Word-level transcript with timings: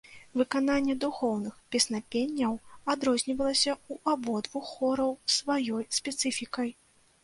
Выкананне 0.39 0.95
духоўных 1.03 1.59
песнапенняў 1.75 2.57
адрознівалася 2.95 3.71
ў 3.91 4.17
абодвух 4.17 4.75
хораў 4.75 5.17
сваёй 5.39 5.91
спецыфікай. 6.01 6.79